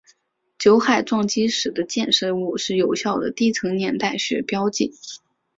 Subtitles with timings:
[0.57, 4.93] 酒海撞击时的溅射物是有效的地层年代学标记。